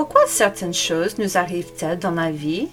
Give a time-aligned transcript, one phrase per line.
[0.00, 2.68] Pourquoi certaines choses nous arrivent-elles dans la vie?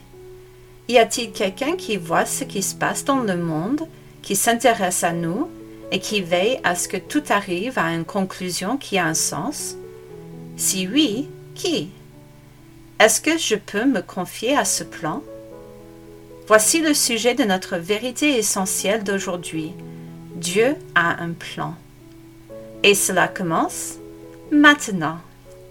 [0.87, 3.81] Y a-t-il quelqu'un qui voit ce qui se passe dans le monde,
[4.21, 5.49] qui s'intéresse à nous
[5.91, 9.75] et qui veille à ce que tout arrive à une conclusion qui a un sens?
[10.55, 11.89] Si oui, qui?
[12.97, 15.21] Est-ce que je peux me confier à ce plan?
[16.47, 19.73] Voici le sujet de notre vérité essentielle d'aujourd'hui.
[20.35, 21.75] Dieu a un plan.
[22.83, 23.95] Et cela commence
[24.49, 25.17] maintenant.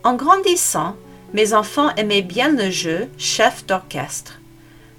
[0.04, 0.96] En grandissant,
[1.36, 4.40] mes enfants aimaient bien le jeu chef d'orchestre.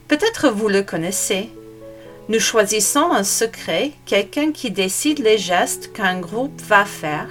[0.07, 1.49] Peut-être vous le connaissez.
[2.29, 7.27] Nous choisissons en secret quelqu'un qui décide les gestes qu'un groupe va faire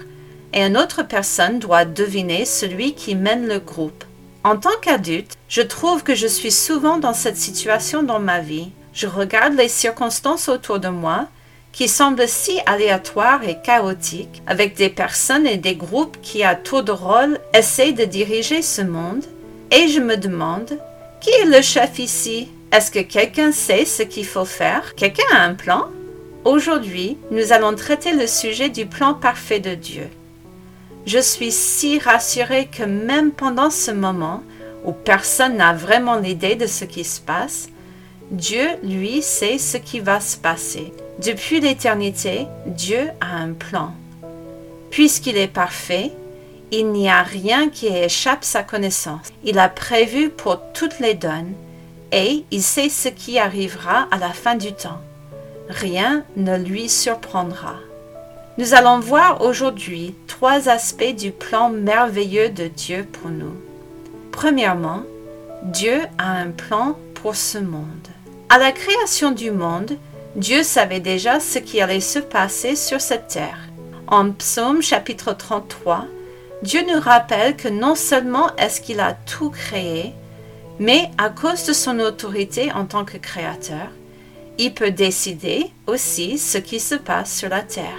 [0.53, 4.05] et une autre personne doit deviner celui qui mène le groupe.
[4.43, 8.73] En tant qu'adulte, je trouve que je suis souvent dans cette situation dans ma vie.
[8.93, 11.29] Je regarde les circonstances autour de moi
[11.77, 16.83] qui semblent si aléatoires et chaotiques, avec des personnes et des groupes qui à tour
[16.83, 19.27] de rôle essayent de diriger ce monde,
[19.71, 20.79] et je me demande,
[21.21, 22.49] qui est le chef ici?
[22.73, 24.95] Est-ce que quelqu'un sait ce qu'il faut faire?
[24.95, 25.89] Quelqu'un a un plan?
[26.47, 30.09] Aujourd'hui, nous allons traiter le sujet du plan parfait de Dieu.
[31.05, 34.43] Je suis si rassurée que même pendant ce moment
[34.87, 37.69] où personne n'a vraiment l'idée de ce qui se passe,
[38.31, 40.91] Dieu, lui, sait ce qui va se passer.
[41.25, 43.93] Depuis l'éternité, Dieu a un plan.
[44.91, 46.13] Puisqu'il est parfait,
[46.71, 49.29] il n'y a rien qui échappe sa connaissance.
[49.45, 51.55] Il a prévu pour toutes les donnes
[52.13, 55.01] et il sait ce qui arrivera à la fin du temps.
[55.69, 57.77] Rien ne lui surprendra.
[58.59, 63.55] Nous allons voir aujourd'hui trois aspects du plan merveilleux de Dieu pour nous.
[64.33, 65.03] Premièrement,
[65.63, 68.09] Dieu a un plan pour ce monde.
[68.49, 69.97] À la création du monde,
[70.37, 73.59] Dieu savait déjà ce qui allait se passer sur cette terre.
[74.07, 76.05] En Psaume chapitre 33,
[76.63, 80.13] Dieu nous rappelle que non seulement est-ce qu'il a tout créé,
[80.79, 83.89] mais à cause de son autorité en tant que créateur,
[84.59, 87.99] il peut décider aussi ce qui se passe sur la terre.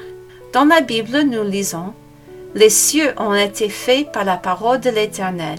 [0.53, 1.91] Dans la Bible, nous lisons
[2.53, 5.57] Les cieux ont été faits par la parole de l'Éternel,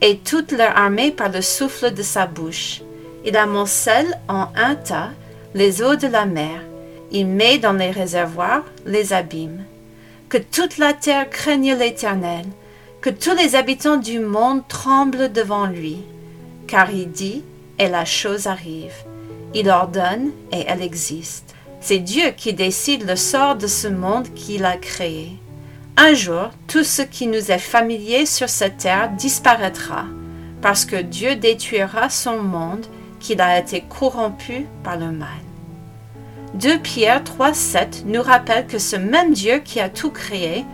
[0.00, 2.80] et toute leur armée par le souffle de sa bouche.
[3.26, 5.10] Il amoncelle en un tas
[5.54, 6.60] les eaux de la mer,
[7.10, 9.64] il met dans les réservoirs les abîmes.
[10.28, 12.44] Que toute la terre craigne l'Éternel,
[13.00, 15.98] que tous les habitants du monde tremblent devant lui,
[16.66, 17.42] car il dit,
[17.78, 18.92] et la chose arrive.
[19.54, 21.54] Il ordonne, et elle existe.
[21.80, 25.32] C'est Dieu qui décide le sort de ce monde qu'il a créé.
[25.96, 30.04] Un jour, tout ce qui nous est familier sur cette terre disparaîtra,
[30.60, 32.86] parce que Dieu détruira son monde
[33.20, 35.28] qu'il a été corrompu par le mal.
[36.54, 40.64] 2 Pierre 3, 7 nous rappelle que ce même Dieu qui a tout créé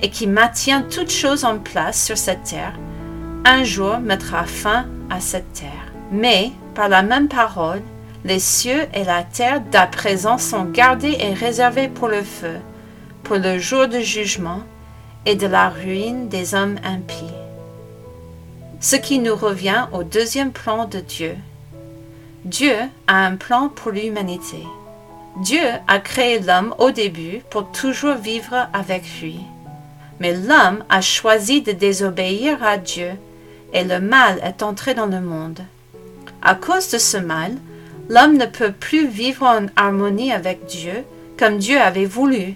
[0.00, 2.74] et qui maintient toutes choses en place sur cette terre,
[3.44, 5.92] un jour mettra fin à cette terre.
[6.12, 7.82] Mais, par la même parole,
[8.24, 12.56] les cieux et la terre d'à présent sont gardés et réservés pour le feu,
[13.22, 14.60] pour le jour du jugement
[15.26, 17.34] et de la ruine des hommes impies.
[18.80, 21.36] Ce qui nous revient au deuxième plan de Dieu,
[22.44, 22.74] Dieu
[23.06, 24.58] a un plan pour l'humanité.
[25.40, 29.40] Dieu a créé l'homme au début pour toujours vivre avec lui.
[30.20, 33.12] Mais l'homme a choisi de désobéir à Dieu
[33.72, 35.60] et le mal est entré dans le monde.
[36.42, 37.52] À cause de ce mal,
[38.10, 41.04] l'homme ne peut plus vivre en harmonie avec Dieu
[41.38, 42.54] comme Dieu avait voulu,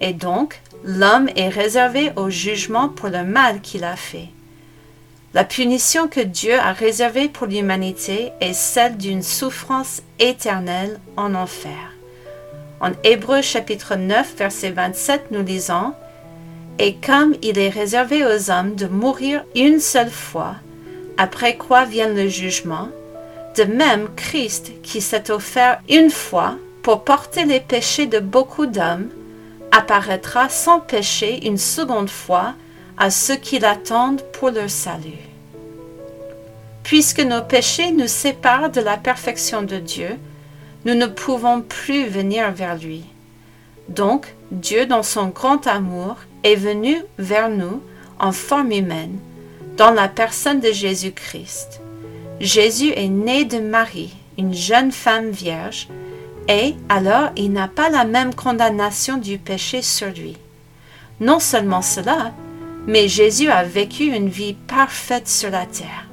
[0.00, 4.28] et donc l'homme est réservé au jugement pour le mal qu'il a fait.
[5.34, 11.94] La punition que Dieu a réservée pour l'humanité est celle d'une souffrance éternelle en enfer.
[12.80, 15.94] En Hébreu chapitre 9 verset 27 nous lisons
[16.78, 20.56] Et comme il est réservé aux hommes de mourir une seule fois,
[21.16, 22.88] après quoi vient le jugement,
[23.56, 29.08] de même Christ qui s'est offert une fois pour porter les péchés de beaucoup d'hommes,
[29.70, 32.52] apparaîtra sans péché une seconde fois
[32.96, 35.18] à ceux qui l'attendent pour leur salut.
[36.82, 40.18] Puisque nos péchés nous séparent de la perfection de Dieu,
[40.84, 43.04] nous ne pouvons plus venir vers lui.
[43.88, 47.80] Donc, Dieu, dans son grand amour, est venu vers nous
[48.18, 49.18] en forme humaine,
[49.76, 51.80] dans la personne de Jésus-Christ.
[52.40, 55.88] Jésus est né de Marie, une jeune femme vierge,
[56.48, 60.36] et alors il n'a pas la même condamnation du péché sur lui.
[61.20, 62.32] Non seulement cela,
[62.86, 66.08] mais Jésus a vécu une vie parfaite sur la terre.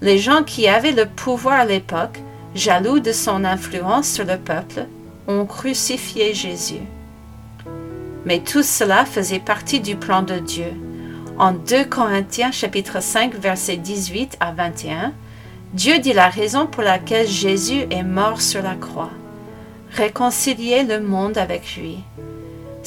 [0.00, 2.20] Les gens qui avaient le pouvoir à l'époque,
[2.54, 4.86] jaloux de son influence sur le peuple,
[5.28, 6.82] ont crucifié Jésus.
[8.24, 10.72] Mais tout cela faisait partie du plan de Dieu.
[11.38, 15.12] En 2 Corinthiens chapitre 5 versets 18 à 21,
[15.72, 19.10] Dieu dit la raison pour laquelle Jésus est mort sur la croix.
[19.92, 21.98] Réconcilier le monde avec lui.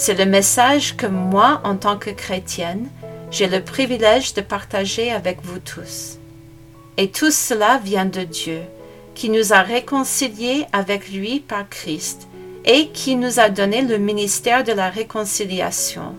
[0.02, 2.88] C'est le message que moi, en tant que chrétienne,
[3.32, 6.20] j'ai le privilège de partager avec vous tous.
[6.96, 8.62] Et tout cela vient de Dieu,
[9.14, 12.30] qui nous a réconciliés avec lui par Christ
[12.64, 16.16] et qui nous a donné le ministère de la réconciliation.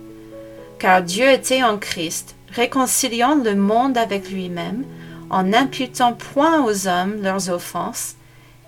[0.79, 4.85] Car Dieu était en Christ, réconciliant le monde avec lui-même,
[5.31, 8.17] en n'imputant point aux hommes leurs offenses,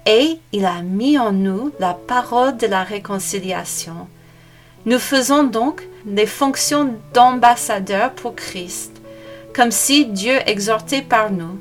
[0.06, 4.08] et il a mis en nous la parole de la réconciliation.
[4.84, 9.00] Nous faisons donc des fonctions d'ambassadeurs pour Christ,
[9.54, 11.58] comme si Dieu exhortait par nous.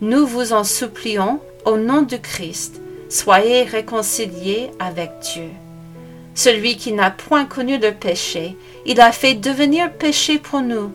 [0.00, 2.80] Nous vous en supplions au nom de Christ,
[3.10, 5.50] soyez réconciliés avec Dieu.
[6.34, 8.56] Celui qui n'a point connu le péché,
[8.86, 10.92] il a fait devenir péché pour nous,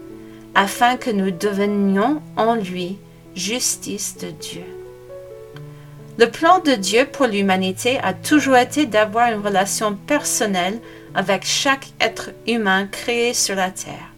[0.56, 2.98] afin que nous devenions en lui
[3.36, 4.64] justice de Dieu.
[6.18, 10.80] Le plan de Dieu pour l'humanité a toujours été d'avoir une relation personnelle
[11.16, 14.12] avec chaque être humain créé sur la terre.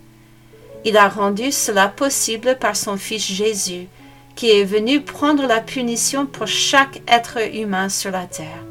[0.85, 3.87] Il a rendu cela possible par son Fils Jésus,
[4.35, 8.63] qui est venu prendre la punition pour chaque être humain sur la terre.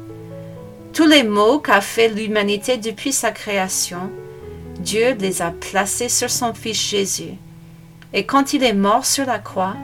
[0.93, 4.11] Tous les maux qu'a fait l'humanité depuis sa création,
[4.79, 7.33] Dieu les a placés sur son Fils Jésus.
[8.13, 9.75] Et quand il est mort sur la croix,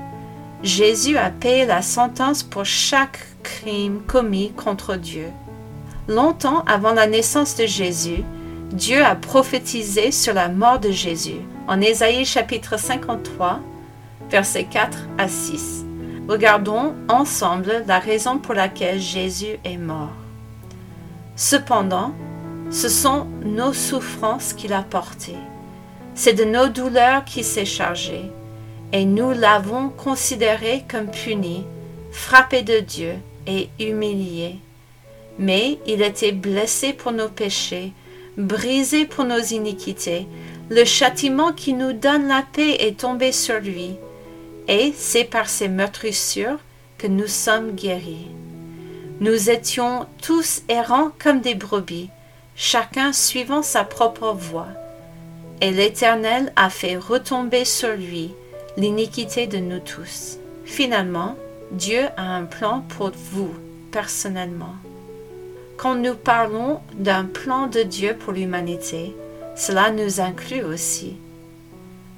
[0.61, 5.27] Jésus a payé la sentence pour chaque crime commis contre Dieu.
[6.09, 8.23] Longtemps avant la naissance de Jésus,
[8.71, 13.59] Dieu a prophétisé sur la mort de Jésus en Ésaïe chapitre 53,
[14.31, 15.85] versets 4 à 6.
[16.27, 20.15] Regardons ensemble la raison pour laquelle Jésus est mort.
[21.35, 22.11] Cependant,
[22.71, 25.37] ce sont nos souffrances qu'il a portées.
[26.15, 28.31] C'est de nos douleurs qu'il s'est chargé,
[28.93, 31.65] et nous l'avons considéré comme puni,
[32.11, 33.13] frappé de Dieu
[33.45, 34.59] et humilié.
[35.39, 37.93] Mais il était blessé pour nos péchés,
[38.37, 40.27] brisé pour nos iniquités.
[40.69, 43.95] Le châtiment qui nous donne la paix est tombé sur lui
[44.69, 46.59] et c'est par ces meurtrissures
[46.99, 48.27] que nous sommes guéris.
[49.19, 52.09] Nous étions tous errants comme des brebis,
[52.55, 54.67] chacun suivant sa propre voie,
[55.59, 58.31] et l'Éternel a fait retomber sur lui
[58.77, 60.37] l'iniquité de nous tous.
[60.65, 61.35] Finalement,
[61.71, 63.53] Dieu a un plan pour vous
[63.91, 64.75] personnellement.
[65.79, 69.15] Quand nous parlons d'un plan de Dieu pour l'humanité,
[69.55, 71.15] cela nous inclut aussi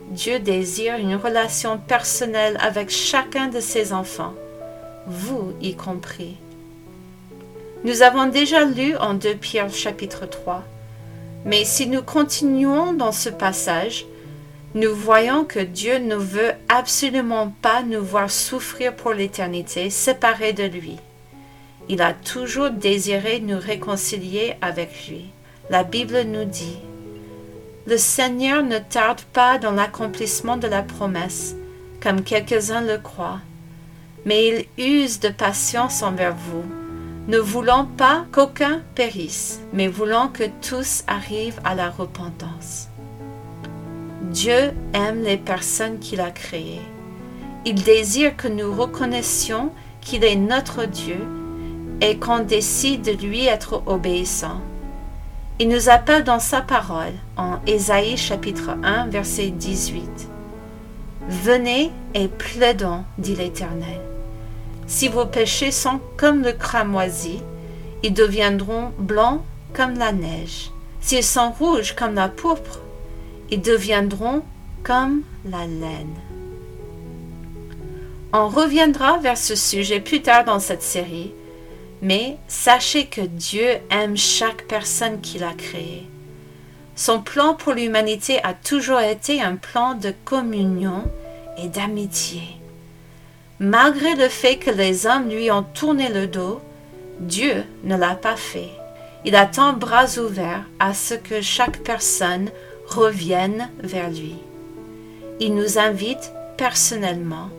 [0.09, 4.33] Dieu désire une relation personnelle avec chacun de ses enfants,
[5.05, 6.37] vous y compris.
[7.83, 10.63] Nous avons déjà lu en 2 Pierre chapitre 3,
[11.45, 14.07] mais si nous continuons dans ce passage,
[14.73, 20.63] nous voyons que Dieu ne veut absolument pas nous voir souffrir pour l'éternité séparés de
[20.63, 20.97] lui.
[21.91, 25.25] Il a toujours désiré nous réconcilier avec lui.
[25.69, 26.79] La Bible nous dit
[27.87, 31.55] le Seigneur ne tarde pas dans l'accomplissement de la promesse,
[32.01, 33.41] comme quelques-uns le croient,
[34.23, 36.63] mais il use de patience envers vous,
[37.27, 42.87] ne voulant pas qu'aucun périsse, mais voulant que tous arrivent à la repentance.
[44.29, 46.81] Dieu aime les personnes qu'il a créées.
[47.65, 51.17] Il désire que nous reconnaissions qu'il est notre Dieu
[52.01, 54.59] et qu'on décide de lui être obéissant.
[55.59, 60.27] Il nous appelle dans sa parole en Ésaïe chapitre 1 verset 18.
[61.29, 64.01] Venez et plaidons, dit l'Éternel.
[64.87, 67.41] Si vos péchés sont comme le cramoisi,
[68.03, 69.41] ils deviendront blancs
[69.73, 70.71] comme la neige.
[70.99, 72.79] S'ils sont rouges comme la pourpre,
[73.51, 74.41] ils deviendront
[74.83, 76.15] comme la laine.
[78.33, 81.33] On reviendra vers ce sujet plus tard dans cette série,
[82.01, 86.07] mais sachez que Dieu aime chaque personne qu'il a créée.
[86.95, 91.03] Son plan pour l'humanité a toujours été un plan de communion
[91.57, 92.41] et d'amitié.
[93.59, 96.59] Malgré le fait que les hommes lui ont tourné le dos,
[97.19, 98.71] Dieu ne l'a pas fait.
[99.23, 102.49] Il attend bras ouverts à ce que chaque personne
[102.87, 104.35] revienne vers lui.
[105.39, 107.49] Il nous invite personnellement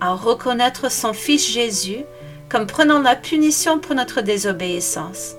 [0.00, 2.04] à reconnaître son Fils Jésus
[2.50, 5.36] comme prenant la punition pour notre désobéissance.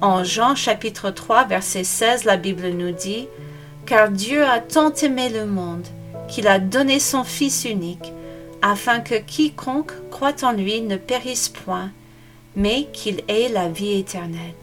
[0.00, 3.28] En Jean chapitre 3 verset 16, la Bible nous dit,
[3.84, 5.86] Car Dieu a tant aimé le monde
[6.28, 8.12] qu'il a donné son Fils unique,
[8.62, 11.90] afin que quiconque croit en lui ne périsse point,
[12.56, 14.54] mais qu'il ait la vie éternelle.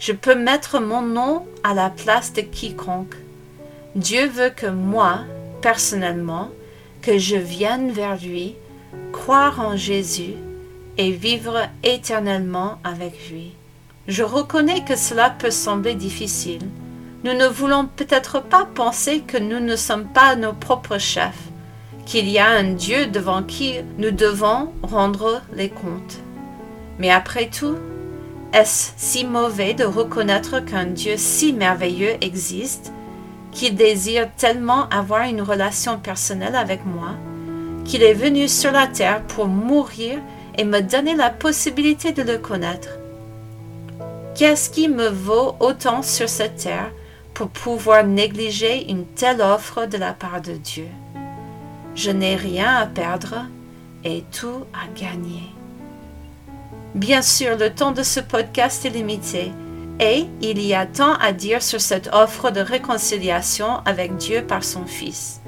[0.00, 3.14] Je peux mettre mon nom à la place de quiconque.
[3.94, 5.20] Dieu veut que moi,
[5.62, 6.50] personnellement
[7.02, 8.56] que je vienne vers lui,
[9.12, 10.34] croire en Jésus
[10.98, 13.52] et vivre éternellement avec lui.
[14.08, 16.62] Je reconnais que cela peut sembler difficile.
[17.24, 21.48] Nous ne voulons peut-être pas penser que nous ne sommes pas nos propres chefs,
[22.04, 26.20] qu'il y a un Dieu devant qui nous devons rendre les comptes.
[26.98, 27.76] Mais après tout,
[28.52, 32.92] est-ce si mauvais de reconnaître qu'un Dieu si merveilleux existe,
[33.50, 37.14] qu'il désire tellement avoir une relation personnelle avec moi,
[37.84, 40.18] qu'il est venu sur la terre pour mourir
[40.58, 42.90] et me donner la possibilité de le connaître
[44.34, 46.90] Qu'est-ce qui me vaut autant sur cette terre
[47.32, 50.88] pour pouvoir négliger une telle offre de la part de Dieu?
[51.94, 53.46] Je n'ai rien à perdre
[54.04, 55.44] et tout à gagner.
[56.94, 59.52] Bien sûr, le temps de ce podcast est limité
[60.00, 64.64] et il y a tant à dire sur cette offre de réconciliation avec Dieu par
[64.64, 65.40] son Fils.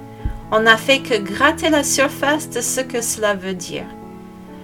[0.50, 3.84] On n'a fait que gratter la surface de ce que cela veut dire.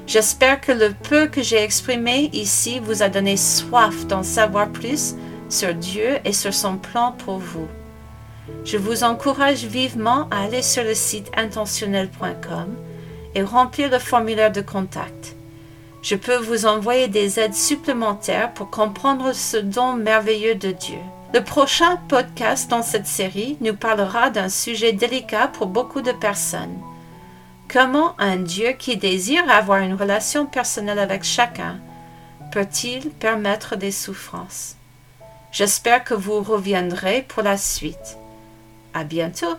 [0.06, 5.14] J'espère que le peu que j'ai exprimé ici vous a donné soif d'en savoir plus
[5.48, 7.66] sur Dieu et sur son plan pour vous.
[8.64, 12.74] Je vous encourage vivement à aller sur le site intentionnel.com
[13.34, 15.36] et remplir le formulaire de contact.
[16.02, 20.98] Je peux vous envoyer des aides supplémentaires pour comprendre ce don merveilleux de Dieu.
[21.32, 26.78] Le prochain podcast dans cette série nous parlera d'un sujet délicat pour beaucoup de personnes
[27.68, 31.80] Comment un Dieu qui désire avoir une relation personnelle avec chacun
[32.52, 34.76] peut-il permettre des souffrances?
[35.50, 38.16] J'espère que vous reviendrez pour la suite.
[38.92, 39.56] À bientôt!